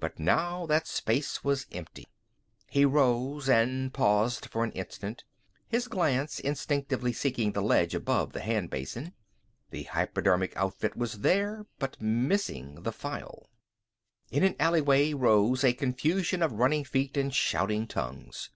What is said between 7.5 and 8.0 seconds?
the ledge